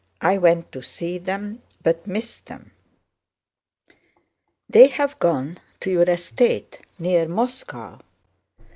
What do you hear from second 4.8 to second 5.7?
have gone